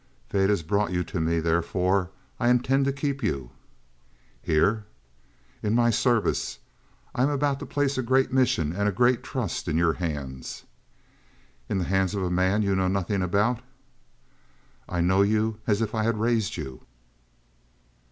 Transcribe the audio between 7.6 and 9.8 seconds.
place a great mission and a great trust in